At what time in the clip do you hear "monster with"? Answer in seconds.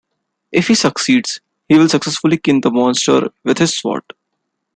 2.71-3.59